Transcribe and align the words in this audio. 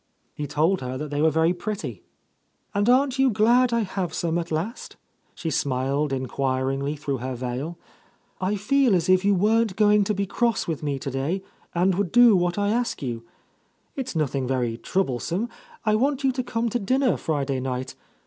He 0.33 0.47
told 0.47 0.81
her 0.81 0.97
Aey 0.97 1.21
were 1.21 1.29
very 1.29 1.53
pretty. 1.53 2.01
"And 2.73 2.89
aren't 2.89 3.19
you 3.19 3.29
glad 3.29 3.71
I 3.71 3.81
have 3.81 4.15
some 4.15 4.39
at 4.39 4.51
last?" 4.51 4.95
she 5.35 5.51
smiled 5.51 6.11
enquiringly 6.11 6.95
through 6.95 7.17
her 7.19 7.35
veil. 7.35 7.77
"I 8.41 8.55
feel 8.55 8.95
as 8.95 9.09
if 9.09 9.23
you 9.23 9.35
weren't 9.35 9.75
going 9.75 10.03
to 10.05 10.15
be 10.15 10.25
cross 10.25 10.67
with 10.67 10.81
me 10.81 10.97
to 10.97 11.11
day, 11.11 11.43
and 11.75 11.93
would 11.93 12.11
do 12.11 12.35
what 12.35 12.57
I 12.57 12.69
ask 12.69 13.03
you. 13.03 13.27
It's 13.95 14.15
noth 14.15 14.33
ing 14.33 14.47
very 14.47 14.75
troublesome. 14.75 15.49
I 15.85 15.93
want 15.93 16.23
you 16.23 16.31
to 16.31 16.41
come 16.41 16.67
to 16.69 16.79
dinner 16.79 17.15
Friday 17.15 17.59
night. 17.59 17.93